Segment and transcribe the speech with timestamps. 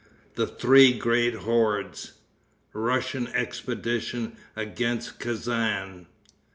[0.33, 2.13] The Three Great Hordes.
[2.73, 6.07] Russian Expedition Against Kezan.